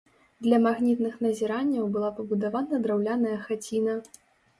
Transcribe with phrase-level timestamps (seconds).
[0.45, 3.93] Для магнітных назіранняў была пабудавана драўляная хаціна.